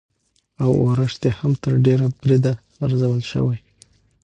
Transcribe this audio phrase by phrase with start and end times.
[0.63, 2.53] او ارزښت يې هم تر ډېره بريده
[2.85, 3.57] ارزول شوى،